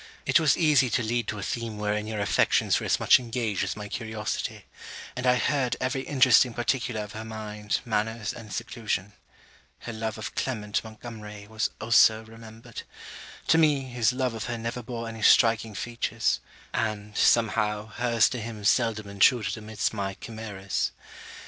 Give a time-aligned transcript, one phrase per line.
[0.25, 3.63] It was easy to lead to a theme wherein your affections were as much engaged
[3.63, 4.65] as my curiosity;
[5.15, 9.13] and I heard every interesting particular of her mind, manners, and seclusion.
[9.81, 12.81] Her love of Clement Montgomery, was also remembered.
[13.49, 16.39] To me, his love of her never bore any striking features;
[16.73, 20.89] and, somehow, her's to him seldom intruded amidst my chimeras.